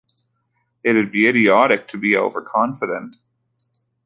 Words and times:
It'd 0.83 1.11
be 1.11 1.27
idiotic 1.27 1.87
to 1.89 1.97
be 1.99 2.17
overconfident. 2.17 3.17